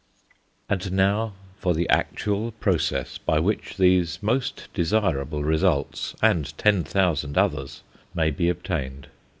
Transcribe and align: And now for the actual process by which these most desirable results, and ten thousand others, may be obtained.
And 0.67 0.93
now 0.93 1.33
for 1.59 1.75
the 1.75 1.87
actual 1.87 2.53
process 2.53 3.19
by 3.19 3.37
which 3.37 3.77
these 3.77 4.17
most 4.23 4.67
desirable 4.73 5.43
results, 5.43 6.15
and 6.23 6.57
ten 6.57 6.83
thousand 6.83 7.37
others, 7.37 7.83
may 8.15 8.31
be 8.31 8.49
obtained. 8.49 9.09